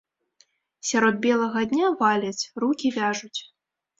Сярод 0.91 1.19
белага 1.25 1.61
дня 1.73 1.91
валяць, 2.01 2.47
рукі 2.63 2.87
вяжуць! 2.99 3.39